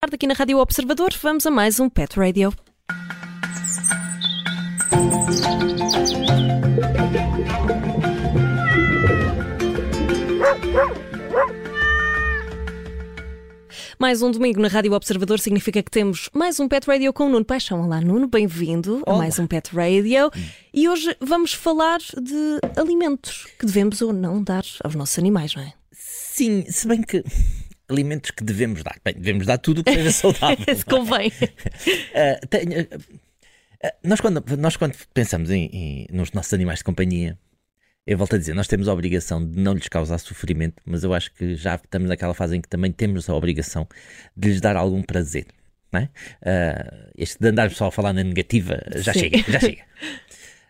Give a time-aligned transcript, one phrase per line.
[0.00, 1.12] tarde aqui na Rádio Observador.
[1.20, 2.54] Vamos a mais um Pet Radio.
[13.98, 17.28] Mais um domingo na Rádio Observador significa que temos mais um Pet Radio com o
[17.28, 17.82] Nuno Paixão.
[17.82, 20.30] Olá, Nuno, bem-vindo a mais um Pet Radio.
[20.72, 25.62] E hoje vamos falar de alimentos que devemos ou não dar aos nossos animais, não
[25.64, 25.72] é?
[25.90, 27.24] Sim, se bem que
[27.88, 28.96] alimentos que devemos dar.
[29.04, 30.64] Bem, devemos dar tudo o que seja saudável.
[30.76, 31.28] Se convém.
[31.28, 37.38] Uh, tenho, uh, nós, quando, nós, quando pensamos em, em, nos nossos animais de companhia,
[38.06, 41.12] eu volto a dizer, nós temos a obrigação de não lhes causar sofrimento, mas eu
[41.12, 43.86] acho que já estamos naquela fase em que também temos a obrigação
[44.36, 45.46] de lhes dar algum prazer.
[45.92, 46.04] Não é?
[46.42, 49.20] Uh, este de andar só a falar na negativa já Sim.
[49.20, 49.82] chega, já chega.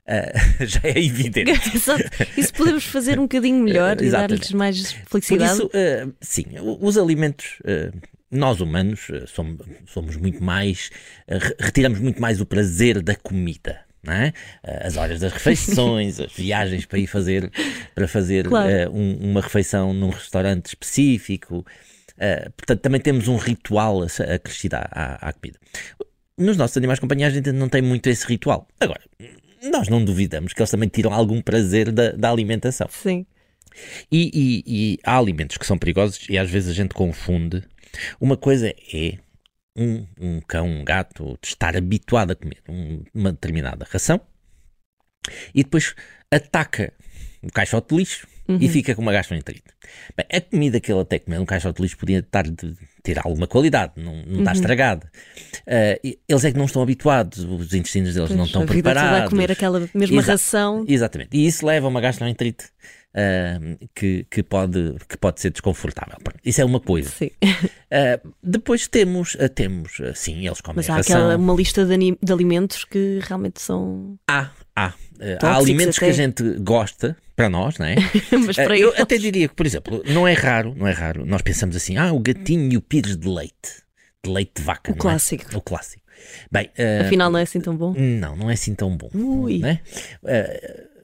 [0.08, 1.52] Uh, já é evidente.
[2.36, 5.60] Isso podemos fazer um bocadinho melhor e dar-lhes mais felicidade.
[5.60, 6.46] Por isso, uh, sim,
[6.80, 7.58] os alimentos.
[7.60, 7.94] Uh,
[8.30, 10.90] nós humanos somos, somos muito mais,
[11.58, 13.80] retiramos muito mais o prazer da comida.
[14.06, 14.33] É?
[14.86, 17.50] As horas das refeições, as viagens para ir fazer,
[17.94, 18.90] para fazer claro.
[18.90, 21.64] uh, um, uma refeição num restaurante específico.
[22.16, 25.58] Uh, portanto, também temos um ritual acrescido à, à comida.
[26.36, 28.68] Nos nossos animais de companhia, a gente não tem muito esse ritual.
[28.78, 29.00] Agora,
[29.62, 32.89] nós não duvidamos que eles também tiram algum prazer da, da alimentação.
[32.91, 33.27] Sim.
[34.11, 37.62] E, e, e, há alimentos que são perigosos e às vezes a gente confunde.
[38.20, 39.19] Uma coisa é
[39.77, 42.62] um, um cão, um gato, estar habituado a comer
[43.14, 44.20] uma determinada ração
[45.55, 45.95] e depois
[46.31, 46.92] ataca
[47.42, 48.58] o caixote de lixo uhum.
[48.61, 49.69] e fica com uma gastroenterite.
[50.17, 53.19] Bem, a comida que ele até comeu no caixote de lixo podia estar de ter
[53.19, 54.39] alguma qualidade, não, não uhum.
[54.39, 55.11] está estragada.
[55.61, 58.83] Uh, eles é que não estão habituados, os intestinos deles pois, não estão a vida
[58.83, 59.27] preparados.
[59.27, 60.84] a comer aquela mesma Exa ração.
[60.89, 61.36] Exatamente.
[61.36, 62.67] E isso leva a uma gastroenterite.
[63.08, 66.19] Uh, que, que, pode, que pode ser desconfortável.
[66.45, 67.11] Isso é uma coisa.
[67.25, 72.33] Uh, depois temos, uh, temos sim, eles comem Mas há aquela, uma lista de, de,
[72.33, 74.19] alimentos que realmente são.
[74.28, 74.92] Há, há.
[75.42, 76.06] há alimentos até.
[76.06, 77.94] que a gente gosta, para nós, não é?
[78.44, 81.40] Mas para Eu até diria que, por exemplo, não é raro, não é raro, nós
[81.40, 83.84] pensamos assim, ah, o gatinho e o pires de leite.
[84.24, 84.98] De leite de vaca, o é?
[84.98, 85.44] clássico.
[85.54, 85.56] É?
[85.56, 86.02] O clássico.
[86.50, 87.94] Bem, uh, Afinal, não é assim tão bom?
[87.96, 89.08] Não, não é assim tão bom.
[89.14, 89.58] Ui.
[89.60, 89.80] Não é?
[90.24, 90.98] Uh,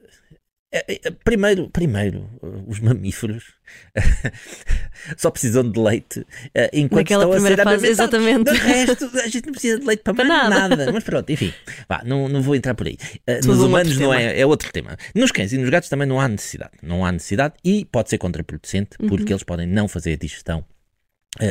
[1.25, 2.29] Primeiro, primeiro,
[2.67, 3.55] os mamíferos
[5.17, 6.27] só precisam de leite
[6.73, 8.53] enquanto Naquela estão primeira a ser fase, exatamente.
[8.53, 10.69] De resto, a gente não precisa de leite para, para nada.
[10.69, 10.93] nada.
[10.93, 11.53] Mas pronto, enfim,
[11.89, 12.99] vá, não, não vou entrar por aí.
[13.45, 14.97] Nos humanos não é, é outro tema.
[15.15, 16.73] Nos cães e nos gatos também não há necessidade.
[16.83, 19.31] Não há necessidade e pode ser contraproducente porque uhum.
[19.31, 20.74] eles podem não fazer a digestão eh,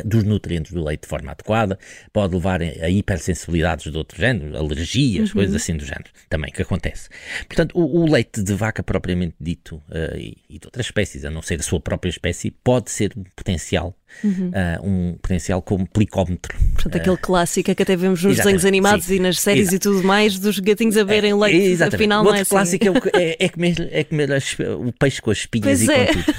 [0.04, 1.78] dos nutrientes do leite de forma adequada,
[2.12, 5.34] pode levar a hipersensibilidades de outro género, alergias, uhum.
[5.34, 7.08] coisas assim do género, também que acontece.
[7.46, 11.30] Portanto, o, o leite de vaca propriamente dito uh, e, e, de outras espécies, a
[11.30, 14.48] não ser a sua própria espécie, pode ser um potencial, uhum.
[14.50, 16.56] uh, um potencial como plicómetro.
[16.72, 19.78] Portanto, uh, aquele clássico que até vemos nos desenhos animados sim, e nas séries e
[19.78, 21.94] tudo mais, dos gatinhos a berem é, leite, exatamente.
[21.96, 22.78] afinal o não outro é assim.
[22.78, 25.92] clássico é, é, é, comer, é comer as, o peixe com as espinhas pois e
[25.92, 26.06] é.
[26.06, 26.34] com tudo.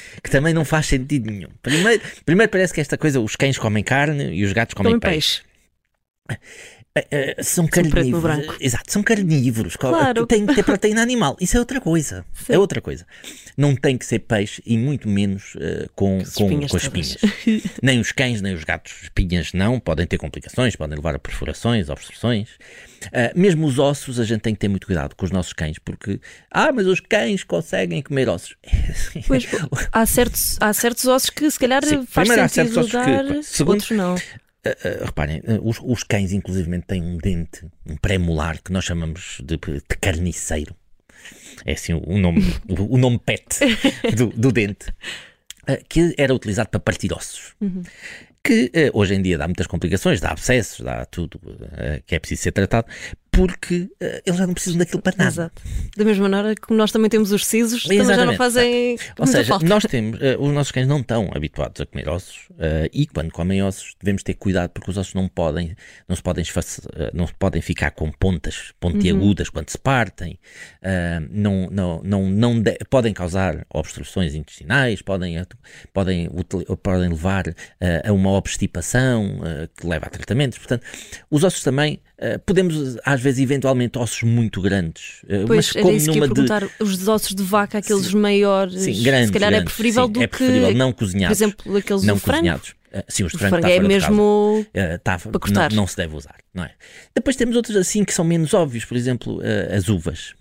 [0.30, 1.50] que também não faz sentido nenhum.
[1.60, 5.00] Primeiro, primeiro parece que esta coisa, os cães comem carne e os gatos comem, comem
[5.00, 5.42] peixe.
[6.26, 6.40] peixe.
[7.06, 8.56] Uh, são carnívoros.
[8.60, 9.76] Exato, são carnívoros.
[9.76, 10.26] Claro.
[10.26, 11.36] Tem que ter proteína animal.
[11.40, 12.24] Isso é outra coisa.
[12.32, 12.54] Sim.
[12.54, 13.06] É outra coisa.
[13.56, 17.18] Não tem que ser peixe e muito menos uh, com, com, com, as espinhas.
[17.82, 19.02] nem os cães, nem os gatos.
[19.02, 22.50] Espinhas não, podem ter complicações, podem levar a perfurações, obstruções.
[23.06, 25.78] Uh, mesmo os ossos, a gente tem que ter muito cuidado com os nossos cães,
[25.78, 28.56] porque, ah, mas os cães conseguem comer ossos.
[29.26, 29.46] Pois,
[29.92, 32.04] há certos, há certos ossos que se calhar Sim.
[32.06, 34.16] faz Primeiro, sentido dar, que, segundo, outros não.
[34.66, 38.84] Uh, uh, reparem, uh, os, os, cães inclusive têm um dente, um pré-molar, que nós
[38.84, 40.76] chamamos de, de carniceiro.
[41.64, 43.46] É assim o, nome, o, o, nome pet
[44.16, 44.86] do, do dente.
[45.88, 47.54] que era utilizado para partir ossos.
[47.60, 47.82] Uhum
[48.42, 51.38] que hoje em dia dá muitas complicações, dá abscessos, dá tudo
[52.06, 52.88] que é preciso ser tratado,
[53.46, 55.30] porque uh, eles já não precisam daquilo para nada.
[55.30, 55.62] Exato.
[55.96, 58.96] Da mesma maneira que nós também temos os sisos, também já não fazem.
[59.18, 59.66] Ou seja, falta.
[59.66, 62.48] nós temos, os nossos cães não estão habituados a comer ossos
[62.92, 65.74] e quando comem ossos devemos ter cuidado porque os ossos não podem,
[66.08, 66.44] não se podem,
[67.12, 69.52] não se podem ficar com pontas pontiagudas uhum.
[69.54, 70.38] quando se partem,
[71.30, 75.42] não, não, não, não de, podem causar obstruções intestinais, podem,
[75.92, 76.28] podem,
[76.82, 77.44] podem levar
[78.04, 80.58] a uma obstipação uh, que leva a tratamentos.
[80.58, 80.84] Portanto,
[81.30, 82.09] os ossos também uh,
[82.44, 85.22] podemos, às vezes, eventualmente, ossos muito grandes.
[85.24, 86.70] Uh, pois, mas como numa de...
[86.78, 90.12] os ossos de vaca, aqueles sim, maiores, sim, grandes, se calhar grandes, é preferível sim,
[90.12, 91.38] do é preferível que, não cozinhados.
[91.38, 92.74] Por exemplo, aqueles não cozinhados.
[92.92, 95.70] Uh, sim, os de frango, frango é mesmo uh, tá, para cortar.
[95.70, 96.72] Não, não, se deve usar, não é?
[97.14, 100.34] Depois temos outros assim que são menos óbvios, por exemplo, uh, as uvas.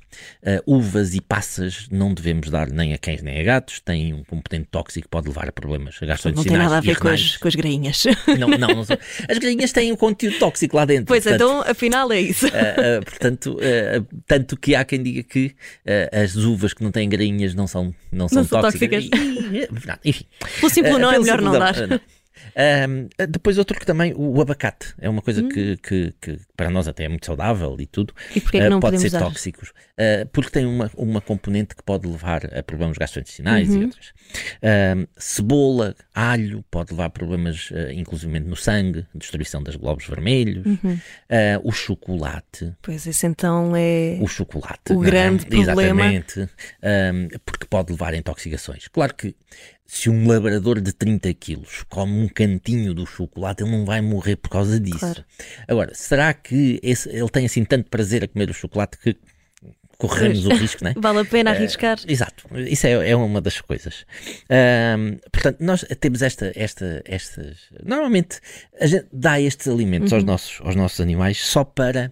[0.65, 4.67] Uvas e passas não devemos dar nem a cães nem a gatos, tem um componente
[4.71, 6.35] tóxico que pode levar a problemas gastrointestinais.
[6.35, 8.03] Não tem nada a ver com as, com as grainhas.
[8.39, 8.97] Não, não, não são.
[9.29, 11.05] As grainhas têm um conteúdo tóxico lá dentro.
[11.05, 12.45] Pois portanto, então, afinal é isso.
[13.05, 13.57] portanto,
[14.27, 15.55] tanto que há quem diga que
[16.11, 19.09] as uvas que não têm grainhas não são, não são, não são tóxicas.
[19.09, 19.99] tóxicas.
[20.03, 20.25] Enfim.
[20.59, 21.87] Pelo simples não é melhor não dar.
[21.87, 21.99] Não.
[22.55, 25.49] Um, depois outro que também, o, abacate, é uma coisa hum.
[25.49, 28.13] que, que, que, para nós até é muito saudável e tudo.
[28.35, 29.19] E porquê uh, não pode ser dar?
[29.19, 29.65] tóxico.
[29.65, 33.81] Uh, porque tem uma, uma componente que pode levar a problemas gastrointestinais uhum.
[33.81, 34.07] e outras.
[34.07, 40.65] Uh, cebola, alho, pode levar a problemas, uh, inclusive no sangue, destruição das glóbulos vermelhos.
[40.65, 40.93] Uhum.
[40.93, 40.99] Uh,
[41.63, 42.73] o chocolate.
[42.81, 44.17] Pois esse então é.
[44.21, 44.91] O chocolate.
[44.91, 45.49] O grande é?
[45.49, 46.13] problema.
[46.13, 46.49] Exatamente.
[47.45, 48.87] porque pode levar a intoxicações.
[48.87, 49.35] Claro que
[49.85, 54.35] se um labrador de 30 quilos come um cantinho do chocolate, ele não vai morrer
[54.35, 54.99] por causa disso.
[54.99, 55.25] Claro.
[55.67, 59.17] Agora, será que esse, ele tem assim tanto prazer a comer o chocolate que
[59.99, 60.93] corremos o risco, não é?
[60.97, 61.99] Vale a pena arriscar.
[61.99, 64.05] Uh, exato, isso é, é, uma das coisas.
[64.45, 67.57] Uh, portanto, nós temos esta, esta, estas.
[67.83, 68.39] Normalmente
[68.79, 70.19] a gente dá estes alimentos uhum.
[70.19, 72.11] aos, nossos, aos nossos animais só para.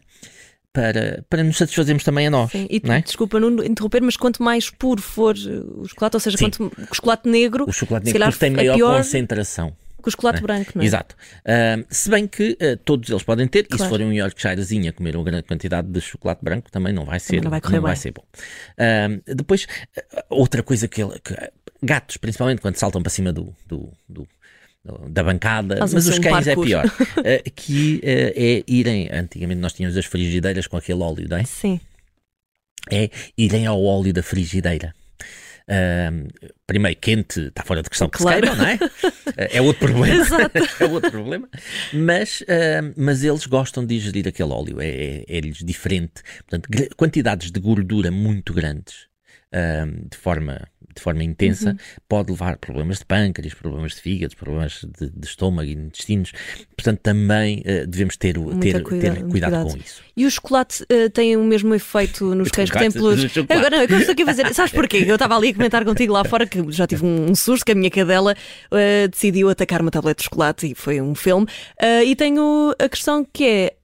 [0.77, 2.51] Para, para nos satisfazermos também a nós.
[2.51, 3.01] Sim, e é?
[3.01, 6.51] desculpa não interromper, mas quanto mais puro for o chocolate, ou seja, Sim.
[6.51, 8.97] quanto o chocolate negro, o chocolate negro tem maior pior...
[8.97, 10.41] concentração com o chocolate é.
[10.41, 10.85] branco, não é?
[10.85, 11.15] Exato.
[11.39, 13.81] Uh, se bem que uh, todos eles podem ter, claro.
[13.81, 17.05] e se forem um Yorkshirezinho a comer uma grande quantidade de chocolate branco, também não
[17.05, 18.23] vai ser, não vai, não vai ser bom.
[18.23, 19.67] Uh, depois,
[20.29, 21.35] outra coisa que, ele, que,
[21.81, 24.27] gatos, principalmente quando saltam para cima do, do, do
[25.09, 26.85] da bancada, mas, mas os cães é pior.
[26.85, 29.09] uh, que uh, é irem.
[29.11, 31.43] Antigamente nós tínhamos as frigideiras com aquele óleo, não é?
[31.43, 31.79] Sim.
[32.89, 34.93] É irem ao óleo da frigideira.
[36.65, 38.47] Primeiro, quente está fora de questão que claro.
[38.47, 38.79] se queima, não é?
[39.51, 40.23] É outro problema.
[40.79, 41.49] é outro problema.
[41.91, 42.41] Mas,
[42.95, 46.23] mas eles gostam de ingerir aquele óleo, é, é, lhes diferente.
[46.47, 49.07] Portanto, quantidades de gordura muito grandes.
[50.09, 50.65] De forma
[50.97, 51.77] de forma intensa, uhum.
[52.09, 56.31] pode levar a problemas de pâncreas, problemas de fígado, problemas de, de estômago e intestinos.
[56.75, 60.01] Portanto, também uh, devemos ter, ter, cuida, ter cuidado, com isso.
[60.15, 63.37] E o chocolate uh, tem o mesmo efeito nos cães que tem pelos.
[63.49, 64.53] Agora não, eu estou aqui a fazer.
[64.53, 65.05] Sabes porquê?
[65.07, 67.71] Eu estava ali a comentar contigo lá fora que já tive um, um susto que
[67.71, 68.33] a minha cadela
[68.71, 71.47] uh, decidiu atacar uma tableta de chocolate e foi um filme.
[72.05, 73.76] e tenho a questão que é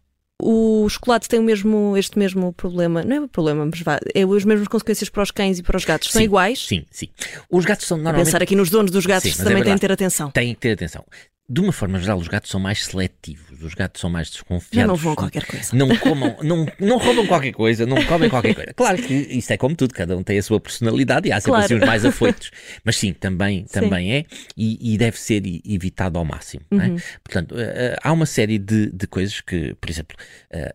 [0.44, 4.24] o chocolate tem o mesmo, este mesmo problema, não é o problema, mas vá, é
[4.24, 6.12] as mesmas consequências para os cães e para os gatos.
[6.12, 6.66] São sim, iguais?
[6.68, 7.10] Sim, sim.
[7.50, 8.26] Os gatos são normalmente.
[8.26, 10.32] pensar aqui nos donos dos gatos sim, também é têm que ter atenção.
[10.32, 11.06] Têm que ter atenção
[11.48, 14.76] de uma forma geral, os gatos são mais seletivos, os gatos são mais desconfiados.
[14.76, 15.76] Já não vão qualquer coisa.
[15.76, 18.74] Não, comam, não, não roubam qualquer coisa, não comem qualquer coisa.
[18.76, 21.52] Claro que isso é como tudo, cada um tem a sua personalidade e há sempre
[21.52, 21.66] claro.
[21.66, 22.50] assim os mais afoitos.
[22.84, 24.14] Mas sim, também, também sim.
[24.14, 24.26] é
[24.56, 26.64] e, e, deve ser evitado ao máximo.
[26.72, 26.76] É?
[26.76, 26.96] Uhum.
[26.96, 27.02] É?
[27.24, 30.16] Portanto, uh, há uma série de, de coisas que, por exemplo,
[30.54, 30.74] uh,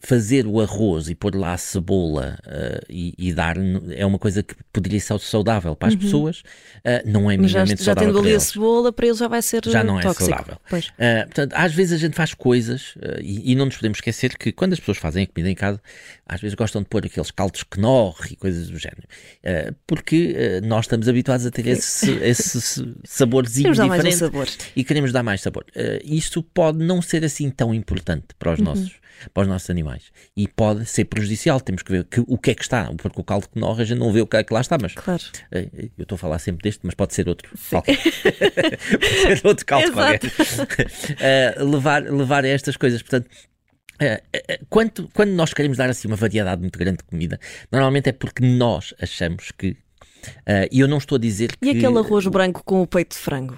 [0.00, 3.56] fazer o arroz e pôr lá a cebola uh, e, e, dar
[3.94, 6.00] é uma coisa que poderia ser saudável para as uhum.
[6.00, 8.08] pessoas, uh, não é minimamente já, já saudável.
[8.08, 10.24] Já tendo ali a cebola, para eles já vai ser Já não é tóxico.
[10.24, 10.56] saudável.
[10.72, 14.50] Uh, portanto, às vezes a gente faz coisas e, e, não nos podemos esquecer que
[14.52, 15.80] quando as pessoas fazem a comida em casa,
[16.26, 19.06] às vezes gostam de pôr aqueles caldos Knorr e coisas do género,
[19.86, 24.48] porque nós estamos habituados a ter esse, esse saborzinho diferente um sabor.
[24.74, 25.64] e queremos dar mais sabor.
[26.04, 28.64] isto pode não ser assim tão importante para os uhum.
[28.64, 29.00] nossos
[29.32, 30.10] para os nossos animais.
[30.36, 31.60] E pode ser prejudicial.
[31.60, 32.90] Temos que ver que, o que é que está.
[32.96, 34.76] Porque o caldo que nós a gente não vê o que é que lá está.
[34.80, 35.22] Mas claro.
[35.52, 35.68] Eh,
[35.98, 37.50] eu estou a falar sempre deste, mas pode ser outro.
[37.70, 37.96] pode
[39.22, 40.86] ser outro caldo qualquer.
[41.58, 43.02] uh, levar, levar a estas coisas.
[43.02, 43.28] Portanto,
[44.68, 47.38] quando, quando nós queremos dar assim uma variedade muito grande de comida,
[47.70, 49.76] normalmente é porque nós achamos que.
[50.40, 51.66] Uh, e eu não estou a dizer que.
[51.66, 53.56] E aquele arroz branco com o peito de frango?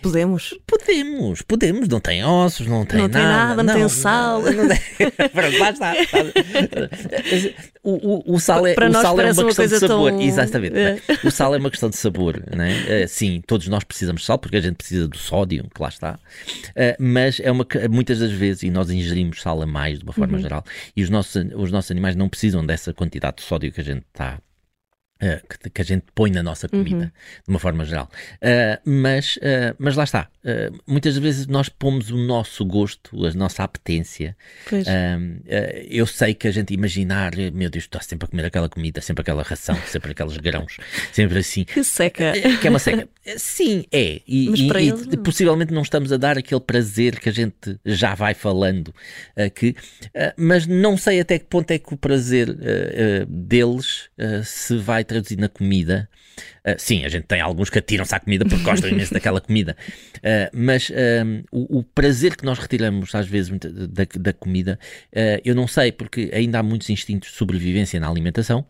[0.00, 0.54] Podemos?
[0.64, 1.88] Podemos, podemos.
[1.88, 3.18] Não tem ossos, não tem não nada.
[3.18, 4.40] Tem nada não, não tem sal.
[4.40, 5.94] Não, não lá está.
[7.82, 10.10] O, o, o sal é, Para o sal é uma questão de sabor.
[10.10, 10.20] Tão...
[10.20, 10.78] Exatamente.
[10.78, 10.98] É.
[11.24, 12.40] O sal é uma questão de sabor.
[12.54, 13.06] Né?
[13.08, 16.18] Sim, todos nós precisamos de sal porque a gente precisa do sódio, que lá está.
[16.74, 20.12] Eh, mas é uma, muitas das vezes, e nós ingerimos sal a mais de uma
[20.12, 20.42] forma uhum.
[20.42, 20.64] geral,
[20.96, 24.04] e os nossos, os nossos animais não precisam dessa quantidade de sódio que a gente
[24.12, 24.38] está
[25.16, 27.06] Uh, que, que, a gente põe na nossa comida, uhum.
[27.06, 28.06] de uma forma geral.
[28.34, 30.28] Uh, mas, uh, mas lá está.
[30.86, 34.36] muitas vezes nós pomos o nosso gosto, a nossa apetência.
[35.88, 39.22] eu sei que a gente imaginar, meu Deus, está sempre a comer aquela comida, sempre
[39.22, 40.76] aquela ração, sempre aqueles grãos,
[41.12, 41.64] sempre assim.
[41.64, 42.34] Que seca.
[42.60, 43.08] que é uma seca.
[43.38, 44.20] Sim, é.
[44.26, 45.22] E, e, e não.
[45.22, 48.94] possivelmente não estamos a dar aquele prazer que a gente já vai falando
[49.34, 49.74] aqui.
[50.36, 52.54] mas não sei até que ponto é que o prazer
[53.26, 54.10] deles
[54.44, 56.08] se vai traduzir na comida.
[56.66, 59.74] Uh, sim, a gente tem alguns que atiram-se à comida porque gostam imenso daquela comida,
[60.18, 60.92] uh, mas
[61.50, 64.78] o, o, prazer que nós retiramos às vezes da, da comida,
[65.44, 68.66] eu não sei, porque ainda há muitos instintos de sobrevivência na alimentação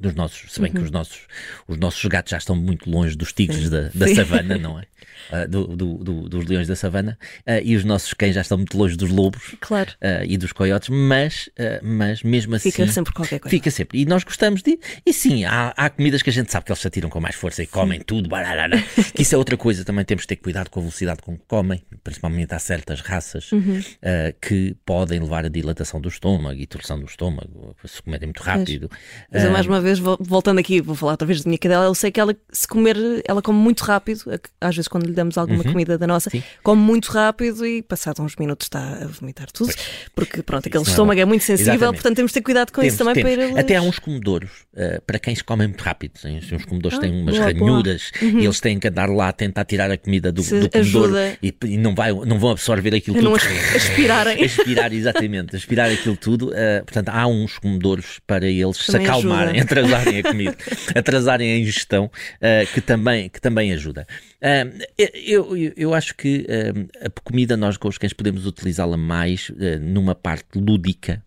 [0.00, 0.76] dos nossos, se bem uhum.
[0.78, 1.20] que os nossos,
[1.66, 4.84] os nossos gatos já estão muito longe dos tigres da, da savana, não é?
[5.32, 8.56] Uh, do, do, do, dos leões da savana, uh, e os nossos cães já estão
[8.56, 9.90] muito longe dos lobos claro.
[10.02, 11.48] uh, e dos coiotes, mas,
[11.82, 12.70] mas mesmo assim.
[12.70, 13.50] Fica sempre qualquer coisa.
[13.50, 14.00] Fica sempre.
[14.00, 14.78] E nós gostamos de.
[15.04, 17.34] E sim, há, há comidas que a gente sabe que eles se atiram com mais
[17.34, 18.82] força e comem tudo, bararara,
[19.14, 19.84] que isso é outra coisa.
[19.84, 23.50] Também temos de ter cuidado com a velocidade com que comem, principalmente há certas raças
[23.52, 23.80] uhum.
[24.40, 28.90] que podem levar a dilatação do estômago e torção do estômago, se comerem muito rápido.
[29.30, 31.84] Mas, mas mais uma vez vez, voltando aqui, vou falar outra vez da minha cadela,
[31.84, 34.22] eu sei que ela, se comer, ela come muito rápido,
[34.60, 35.72] às vezes quando lhe damos alguma uhum.
[35.72, 36.42] comida da nossa, Sim.
[36.62, 39.72] come muito rápido e passado uns minutos está a vomitar tudo,
[40.14, 41.96] porque pronto, aquele isso estômago é, é, muito sensível, Exatamente.
[41.96, 43.36] portanto temos de ter cuidado com temos, isso também temos.
[43.36, 46.12] para ir Até há uns comedouros, uh, para quem se comem muito rápido,
[46.52, 48.40] uns comedouros ah, têm umas boa, ranhuras uhum.
[48.40, 51.10] e eles têm que andar lá a tentar tirar a comida do, do comedor
[51.42, 53.24] e, e, não, vai, não vão absorver aquilo tudo.
[53.24, 54.42] Não aspirarem.
[54.44, 56.48] aspirar, exatamente, aspirar aquilo tudo.
[56.48, 60.56] Uh, portanto, há uns comedores para eles também se acalmarem, atrasarem a comida,
[60.94, 64.06] atrasarem a ingestão, uh, que, também, que também ajuda.
[64.42, 69.50] Uh, eu, eu, acho que uh, a comida nós com os cães podemos utilizá-la mais
[69.80, 71.22] numa parte lúdica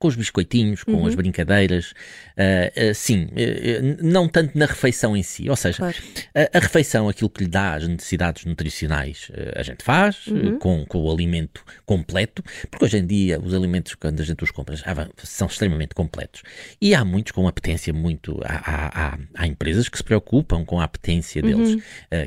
[0.00, 1.06] com os biscoitinhos, com uhum.
[1.06, 5.96] as brincadeiras, uh, uh, sim, uh, não tanto na refeição em si, ou seja, claro.
[6.34, 10.58] a, a, refeição, aquilo que lhe dá as necessidades nutricionais, a gente faz uhum.
[10.58, 14.50] com, com o alimento completo, porque hoje em dia os alimentos, quando a gente os
[14.50, 14.74] compra,
[15.22, 16.42] são extremamente completos.
[16.80, 18.40] E há muitos com apetência muito.
[18.42, 21.80] Há, há, há empresas que se preocupam com a apetência deles, uhum.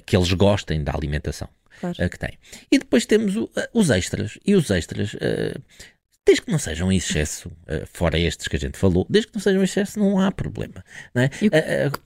[0.06, 1.50] que eles gostem da alimentação.
[1.80, 2.10] Claro.
[2.10, 2.38] que tem.
[2.72, 4.38] E depois temos o, os extras.
[4.46, 5.62] E os extras uh,
[6.26, 9.36] Desde que não sejam em excesso, uh, fora estes que a gente falou, desde que
[9.36, 10.84] não sejam em excesso, não há problema.
[11.14, 11.26] Não é?
[11.26, 11.48] o, que,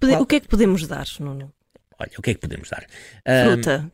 [0.06, 1.54] uh, o, que é que podemos dar, Nuno?
[2.00, 2.86] Olha, o que é que podemos dar?
[3.46, 3.92] Fruta.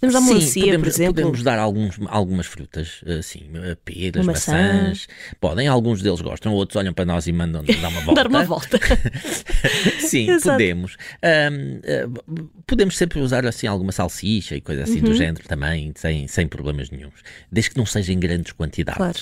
[0.00, 1.14] Podemos dar melancia, podemos, por exemplo?
[1.14, 3.50] Podemos dar alguns, algumas frutas, assim,
[3.84, 4.52] peras, maçã.
[4.52, 5.08] maçãs.
[5.40, 8.14] Podem, alguns deles gostam, outros olham para nós e mandam dar uma volta.
[8.14, 8.78] dar uma volta.
[9.98, 10.52] Sim, Exato.
[10.52, 10.96] podemos.
[11.50, 15.04] Um, uh, podemos sempre usar assim alguma salsicha e coisa assim uhum.
[15.04, 17.20] do género também, sem, sem problemas nenhums.
[17.50, 18.98] Desde que não seja em grandes quantidades.
[18.98, 19.18] Claro.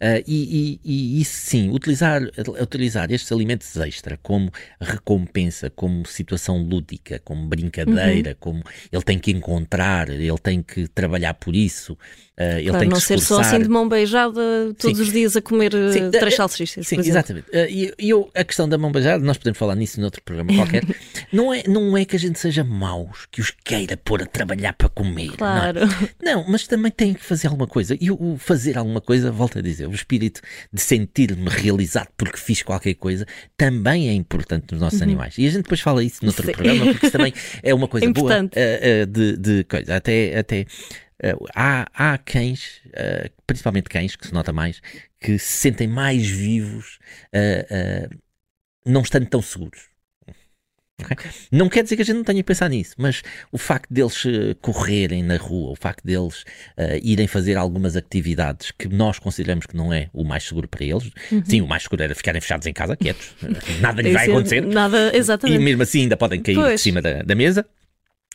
[0.00, 2.22] Uh, e, e, e, isso sim, utilizar,
[2.60, 4.50] utilizar estes alimentos extra como
[4.80, 8.36] recompensa, como situação lúdica, como brincadeira, uhum.
[8.40, 11.96] como ele tem que encontrar ele tem que trabalhar por isso.
[12.36, 15.02] Uh, ele claro, tem não ser só assim de mão beijada todos sim.
[15.04, 16.06] os dias a comer sim.
[16.06, 16.84] Eh, três salsichas.
[16.84, 17.46] Sim, exatamente.
[17.48, 20.82] Uh, e eu, a questão da mão beijada, nós podemos falar nisso noutro programa qualquer,
[21.32, 24.72] não, é, não é que a gente seja maus, que os queira pôr a trabalhar
[24.72, 25.36] para comer.
[25.36, 25.80] Claro.
[26.20, 27.96] Não, não mas também tem que fazer alguma coisa.
[28.00, 30.40] E o fazer alguma coisa, volto a dizer, o espírito
[30.72, 33.24] de sentir-me realizado porque fiz qualquer coisa
[33.56, 35.04] também é importante nos nossos uhum.
[35.04, 35.38] animais.
[35.38, 36.52] E a gente depois fala isso noutro Sim.
[36.52, 39.94] programa, porque isso também é uma coisa boa uh, de, de coisa.
[39.94, 40.66] Até, até
[41.24, 44.82] Uh, há, há cães, uh, principalmente cães, que se nota mais,
[45.18, 46.98] que se sentem mais vivos,
[47.34, 48.14] uh,
[48.84, 49.88] não estando tão seguros.
[51.02, 51.16] Okay?
[51.50, 54.22] Não quer dizer que a gente não tenha que pensar nisso, mas o facto deles
[54.60, 56.44] correrem na rua, o facto deles
[57.02, 61.10] irem fazer algumas atividades que nós consideramos que não é o mais seguro para eles,
[61.32, 61.44] uhum.
[61.44, 63.34] sim, o mais seguro era ficarem fechados em casa, quietos,
[63.80, 64.64] nada lhes vai acontecer.
[64.64, 65.60] Nada, exatamente.
[65.60, 66.74] E mesmo assim ainda podem cair pois.
[66.74, 67.66] de cima da, da mesa.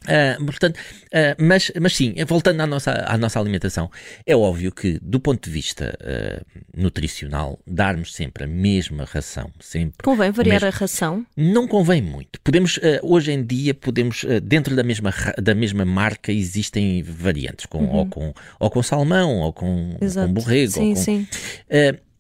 [0.06, 3.92] Uh, portanto, uh, mas, mas sim, voltando à nossa, à nossa alimentação,
[4.26, 9.52] é óbvio que, do ponto de vista uh, nutricional, darmos sempre a mesma ração.
[9.60, 10.68] Sempre convém variar mesmo...
[10.68, 11.26] a ração?
[11.36, 12.40] Não convém muito.
[12.42, 17.96] Podemos, hoje em dia, podemos, dentro da mesma, da mesma marca, existem variantes, com, uhum.
[17.96, 20.72] ou, com, ou com salmão, ou com, com borrego.
[20.72, 21.28] Sim, ou com, sim.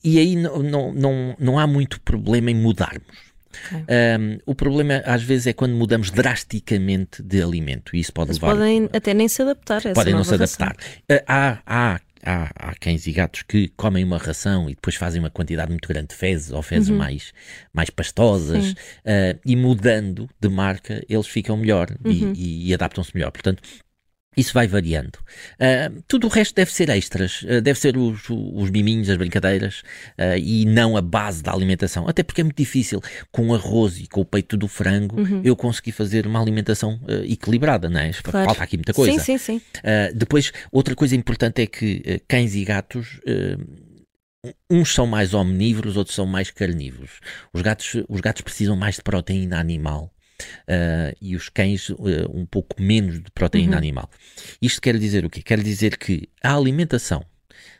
[0.03, 3.28] e aí não, não, não, não há muito problema em mudarmos.
[3.73, 8.41] Um, o problema às vezes é quando mudamos drasticamente de alimento e isso pode Eles
[8.41, 8.55] levar.
[8.55, 9.81] Podem até nem se adaptar.
[9.93, 10.75] podem não se adaptar.
[11.11, 15.19] Uh, há, há, há, há cães e gatos que comem uma ração e depois fazem
[15.19, 16.97] uma quantidade muito grande de fezes ou fezes uhum.
[16.97, 17.33] mais,
[17.73, 22.11] mais pastosas uh, e mudando de marca eles ficam melhor uhum.
[22.11, 23.31] e, e, e adaptam-se melhor.
[23.31, 23.63] Portanto,
[24.39, 25.17] isso vai variando.
[25.55, 29.81] Uh, tudo o resto deve ser extras, uh, deve ser os, os miminhos, as brincadeiras
[30.17, 32.08] uh, e não a base da alimentação.
[32.08, 35.41] Até porque é muito difícil, com arroz e com o peito do frango, uhum.
[35.43, 38.12] eu conseguir fazer uma alimentação equilibrada, não é?
[38.12, 38.46] Claro.
[38.46, 39.19] Falta aqui muita coisa.
[39.19, 39.62] Sim, sim, sim.
[40.15, 43.19] depois, outra coisa importante é que cães e gatos
[44.69, 47.19] uns são mais omnívoros, outros são mais carnívoros.
[47.53, 51.98] Os gatos, os gatos precisam mais de proteína animal uh, e os cães uh,
[52.34, 53.77] um pouco menos de proteína uhum.
[53.77, 54.10] animal.
[54.62, 55.41] Isto quer dizer o quê?
[55.41, 57.24] Quer dizer que a alimentação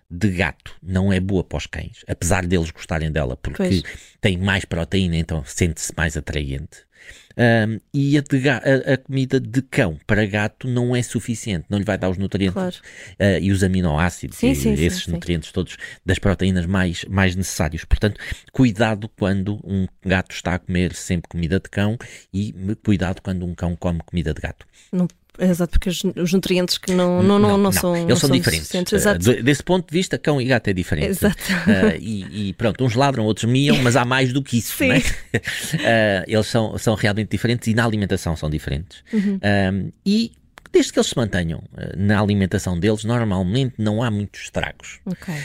[0.10, 3.84] de gato não é boa para os cães, apesar deles gostarem dela, porque pois.
[4.20, 6.90] tem mais proteína, então sente-se mais atraente.
[7.38, 11.78] Um, e a, de, a, a, comida de cão para gato não é suficiente, não
[11.78, 12.76] lhe vai dar os nutrientes claro.
[12.76, 17.38] uh, e os aminoácidos sim, e sim, esses sim, nutrientes todos das proteínas mais, mais
[17.38, 17.86] necessários.
[17.86, 18.20] Portanto,
[18.52, 21.98] cuidado quando um gato está a comer sempre comida de cão
[22.34, 24.68] e cuidado quando um cão come comida de gato.
[24.92, 25.08] Não
[25.40, 27.96] Exato, porque os, nutrientes que não, não, não, não, não são.
[27.96, 28.70] Eles são, são diferentes.
[28.74, 31.08] Uh, desse ponto de vista, cão e gato é diferente.
[31.08, 31.38] Exato.
[31.38, 34.76] Uh, e, e, pronto, uns ladram, outros miam, mas há mais do que isso.
[34.76, 34.90] Sim.
[34.90, 35.02] Né?
[35.80, 39.04] Uh, eles são, são realmente diferentes e na alimentação são diferentes.
[39.14, 39.92] Uhum.
[40.06, 40.32] e
[40.72, 41.64] desde que eles se mantenham
[41.96, 45.00] na alimentação deles, normalmente não há muitos estragos.
[45.06, 45.36] Okay.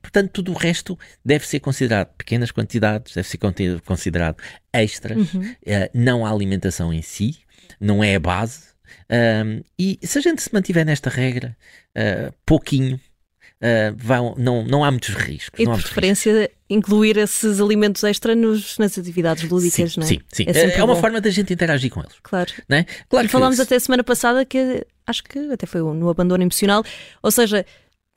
[0.00, 3.38] portanto, tudo o resto deve ser considerado pequenas quantidades, deve ser
[3.84, 4.36] considerado
[4.72, 5.54] extras, uhum.
[5.92, 7.38] não a alimentação em si,
[7.80, 8.68] não é a base.
[9.10, 11.56] Um, e se a gente se mantiver nesta regra,
[11.96, 15.58] uh, pouquinho, uh, vão, não, não há muitos riscos.
[15.58, 16.56] E de preferência riscos.
[16.68, 20.08] incluir esses alimentos extra nos, nas atividades lúdicas, sim, não é?
[20.08, 20.44] Sim, sim.
[20.46, 22.14] É, é uma forma da gente interagir com eles.
[22.22, 22.52] Claro.
[22.68, 22.84] É?
[23.08, 26.84] claro e falámos até semana passada que acho que até foi no abandono emocional,
[27.22, 27.64] ou seja,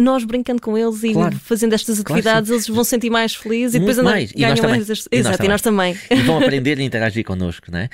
[0.02, 1.36] nós brincando com eles e claro.
[1.38, 4.32] fazendo estas atividades, claro, eles vão sentir mais felizes e depois mais.
[4.36, 4.76] E nós também.
[4.76, 4.90] Mais...
[4.90, 5.98] Exato, e nós, e nós também.
[6.10, 7.90] E vão aprender a interagir connosco, não é?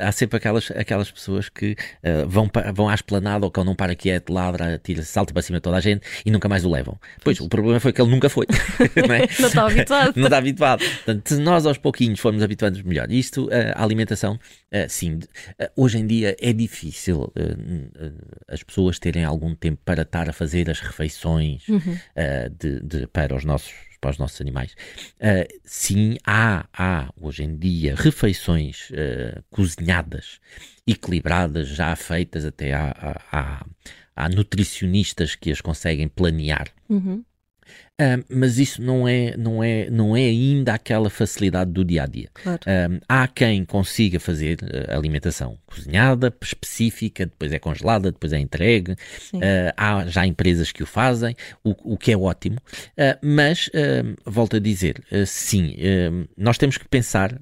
[0.00, 3.94] Há, sempre aquelas, aquelas pessoas que uh, vão, vão à esplanada ou que não para
[3.94, 6.98] quieto, ladra, tira, salta para cima de toda a gente e nunca mais o levam.
[7.24, 8.46] Pois, o problema foi que ele nunca foi.
[9.08, 9.28] não, é?
[9.40, 10.12] não está habituado.
[10.16, 10.84] não está habituado.
[10.84, 14.38] Portanto, se nós aos pouquinhos formos habituando melhor, isto, a alimentação,
[14.72, 15.20] uh, sim,
[15.76, 17.32] hoje em dia é difícil
[18.48, 21.66] as pessoas terem algum tempo para estar a fazer as refeições.
[21.68, 24.76] Uhum uh, de, de, para os nossos para os nossos animais.
[25.64, 28.92] Sim, há, há hoje em dia refeições
[29.50, 30.38] cozinhadas,
[30.86, 32.94] equilibradas, já feitas, até há,
[33.32, 33.66] há,
[34.14, 36.68] há, nutricionistas que as conseguem planear.
[36.88, 37.24] Uhum.
[38.00, 42.06] Um, mas isso não é, não, é, não é ainda aquela facilidade do dia a
[42.06, 42.28] dia.
[42.32, 42.60] Claro.
[42.64, 48.92] Um, há quem consiga fazer uh, alimentação cozinhada, específica, depois é congelada, depois é entregue.
[49.34, 52.58] Uh, há já empresas que o fazem, o, o que é ótimo.
[52.96, 53.68] Uh, mas,
[54.24, 55.76] volto a dizer, sim,
[56.36, 57.32] nós temos que pensar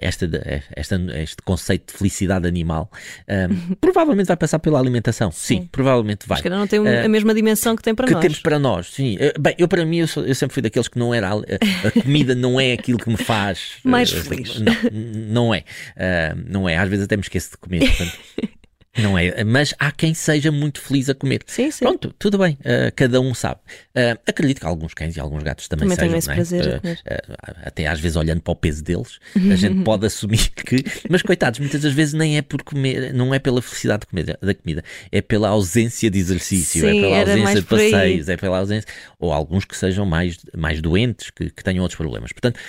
[0.00, 0.28] esta,
[0.74, 2.90] esta, este conceito de felicidade animal.
[3.80, 5.30] provavelmente vai passar pela alimentação.
[5.30, 6.36] Sim, sim provavelmente vai.
[6.36, 8.22] Mas que não tem a mesma dimensão que tem para que nós.
[8.22, 9.16] Que temos para nós, sim.
[9.42, 11.30] Bem, eu para mim, eu, sou, eu, sempre fui daqueles que não era.
[11.30, 13.72] A, a, comida não é aquilo que me faz.
[13.82, 14.60] Mais uh, feliz.
[14.60, 15.64] Não, não é.
[15.96, 16.76] Uh, não é.
[16.76, 17.80] Às vezes até me esqueço de comer.
[17.80, 18.18] Portanto,
[18.98, 19.42] Não é?
[19.42, 21.40] Mas há quem seja muito feliz a comer.
[21.46, 21.86] Sim, sim.
[21.86, 23.58] Pronto, tudo bem, uh, cada um sabe.
[23.96, 26.18] Uh, acredito que alguns cães e alguns gatos também, também sejam.
[26.18, 26.34] Esse é?
[26.34, 30.84] prazer uh, até às vezes olhando para o peso deles, a gente pode assumir que.
[31.08, 34.38] Mas coitados, muitas das vezes nem é por comer, não é pela felicidade de comer,
[34.38, 38.58] da comida, é pela ausência de exercício, sim, é pela ausência de passeios, é pela
[38.58, 38.88] ausência.
[39.18, 42.30] Ou alguns que sejam mais, mais doentes, que, que tenham outros problemas.
[42.30, 42.60] Portanto,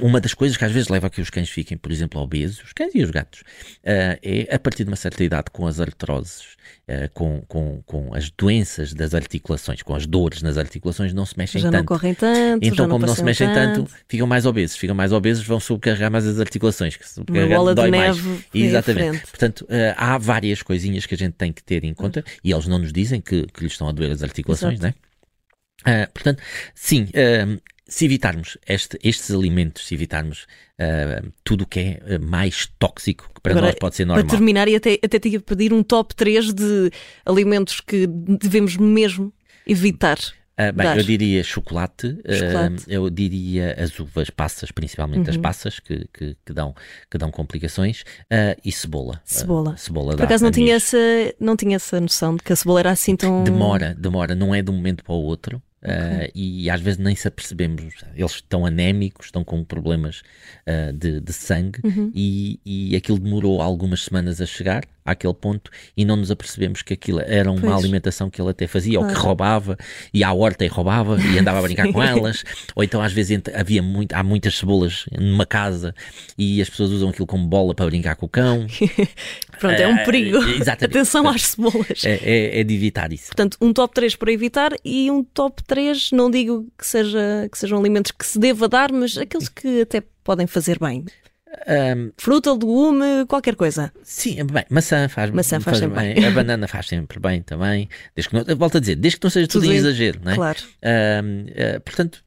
[0.00, 2.64] uma das coisas que às vezes leva a que os cães fiquem, por exemplo, obesos,
[2.64, 3.44] os cães e os gatos,
[3.84, 6.56] é a partir de uma certa idade com as artroses,
[6.88, 11.36] uh, com, com, com as doenças das articulações, com as dores nas articulações, não se
[11.36, 11.80] mexem já tanto.
[11.80, 12.66] Não correm tanto.
[12.66, 14.76] Então, como não se mexem tanto, tanto, ficam mais obesos.
[14.76, 16.96] Ficam mais obesos, vão sobrecarregar mais as articulações.
[16.96, 18.16] Que Uma bola dói de mais.
[18.16, 18.44] neve.
[18.54, 19.26] Exatamente.
[19.26, 22.66] Portanto, uh, há várias coisinhas que a gente tem que ter em conta e eles
[22.66, 24.96] não nos dizem que, que lhes estão a doer as articulações, Exato.
[25.84, 26.04] não é?
[26.04, 26.42] Uh, portanto,
[26.74, 30.46] sim, uh, se evitarmos este, estes alimentos, se evitarmos
[30.80, 34.24] uh, tudo o que é mais tóxico, que para Agora, nós pode ser normal.
[34.24, 36.90] Para terminar, e até, até ia pedir um top 3 de
[37.24, 39.32] alimentos que devemos mesmo
[39.66, 40.18] evitar.
[40.54, 40.96] Uh, bem, Dar.
[40.96, 42.84] eu diria chocolate, chocolate.
[42.84, 45.30] Uh, eu diria as uvas passas, principalmente uhum.
[45.30, 46.74] as passas, que, que, que, dão,
[47.10, 49.20] que dão complicações, uh, e cebola.
[49.24, 49.76] Cebola.
[49.76, 50.96] cebola Por acaso não tinha, essa,
[51.40, 53.42] não tinha essa noção de que a cebola era assim tão.
[53.42, 55.60] Demora, demora, não é de um momento para o outro.
[55.84, 56.28] Okay.
[56.28, 57.94] Uh, e às vezes nem se apercebemos.
[58.14, 60.22] Eles estão anémicos, estão com problemas
[60.66, 62.10] uh, de, de, sangue uhum.
[62.14, 66.94] e, e aquilo demorou algumas semanas a chegar àquele ponto e não nos apercebemos que
[66.94, 67.74] aquilo era uma pois.
[67.74, 69.76] alimentação que ele até fazia, ou que roubava,
[70.12, 72.42] e à horta e roubava e andava a brincar com elas,
[72.74, 75.94] ou então às vezes havia muito, há muitas cebolas numa casa
[76.38, 78.66] e as pessoas usam aquilo como bola para brincar com o cão.
[79.60, 80.38] Pronto, é um eh, perigo.
[80.60, 80.96] Exatamente.
[80.96, 82.04] Atenção às cebolas.
[82.04, 83.26] É, é, é, de evitar isso.
[83.26, 87.58] Portanto, um top 3 para evitar e um top 3, não digo que, seja, que
[87.58, 91.04] sejam alimentos que se deva dar, mas aqueles que até podem fazer bem.
[91.66, 93.92] Um, Fruta, legume, qualquer coisa.
[94.02, 96.14] Sim, bem, maçã faz, maçã faz, faz bem.
[96.14, 96.24] bem.
[96.26, 97.88] A banana faz sempre bem também.
[98.14, 100.32] Desde que não, volto a dizer, desde que não seja tudo, tudo em exagero, não
[100.32, 100.34] é?
[100.34, 100.58] Claro.
[100.84, 101.42] Um,
[101.76, 102.22] uh, portanto,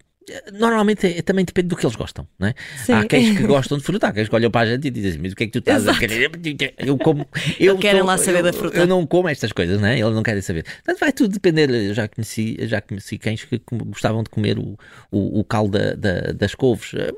[0.54, 2.56] Normalmente é, também depende do que eles gostam, não é?
[2.90, 5.12] Há cães que gostam de fruta, há cães que olham para a gente e dizem
[5.12, 5.98] assim, mas o que é que tu estás Exato.
[5.98, 6.32] a querer?
[6.78, 7.28] Eu como.
[7.60, 8.78] Eu querem lá saber eu, da fruta.
[8.78, 10.00] Eu não como estas coisas, não é?
[10.00, 10.64] Eles não querem saber.
[10.64, 11.70] Portanto, vai tudo depender.
[11.70, 14.78] Eu já conheci, já conheci cães que gostavam de comer o,
[15.12, 16.94] o, o caldo da, da, das couves.
[16.94, 17.12] É,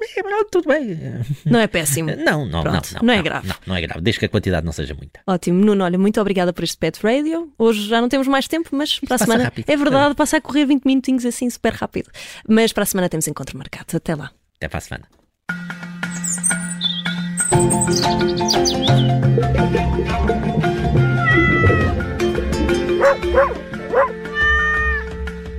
[0.52, 0.98] tudo bem.
[1.45, 2.10] Não é péssimo.
[2.19, 3.02] Não, não, não, não, não.
[3.02, 3.48] Não é grave.
[3.48, 5.19] Não, não é grave, desde que a quantidade não seja muita.
[5.26, 5.63] Ótimo.
[5.63, 7.52] Nuno, olha, muito obrigada por este Pet Radio.
[7.58, 9.43] Hoje já não temos mais tempo, mas para a semana.
[9.45, 9.69] Rápido.
[9.69, 12.10] É verdade, passa a correr 20 minutinhos assim super rápido.
[12.48, 13.95] Mas para a semana temos encontro marcado.
[13.95, 14.31] Até lá.
[14.57, 15.07] Até para a semana.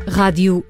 [0.09, 0.65] Rádio